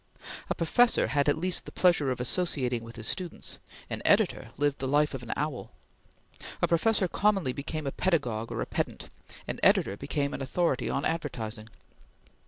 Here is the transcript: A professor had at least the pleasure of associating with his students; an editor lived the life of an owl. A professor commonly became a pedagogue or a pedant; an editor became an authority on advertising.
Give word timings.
A 0.49 0.55
professor 0.55 1.09
had 1.09 1.29
at 1.29 1.37
least 1.37 1.65
the 1.65 1.71
pleasure 1.71 2.09
of 2.09 2.19
associating 2.19 2.83
with 2.83 2.95
his 2.95 3.05
students; 3.07 3.59
an 3.87 4.01
editor 4.03 4.49
lived 4.57 4.79
the 4.79 4.87
life 4.87 5.13
of 5.13 5.21
an 5.21 5.31
owl. 5.35 5.73
A 6.59 6.67
professor 6.67 7.07
commonly 7.07 7.53
became 7.53 7.85
a 7.85 7.91
pedagogue 7.91 8.51
or 8.51 8.61
a 8.61 8.65
pedant; 8.65 9.11
an 9.47 9.59
editor 9.61 9.95
became 9.95 10.33
an 10.33 10.41
authority 10.41 10.89
on 10.89 11.05
advertising. 11.05 11.69